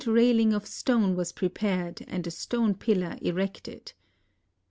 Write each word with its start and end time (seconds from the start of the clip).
railing 0.07 0.51
of 0.51 0.65
stone 0.65 1.15
was 1.15 1.31
prepared, 1.31 2.03
and 2.07 2.25
a 2.25 2.31
stone 2.31 2.73
pillar 2.73 3.19
erected. 3.21 3.93